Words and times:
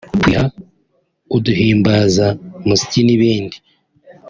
kwiha 0.21 0.45
uduhimbazamusyi 1.35 2.99
n’ibindi 3.07 3.57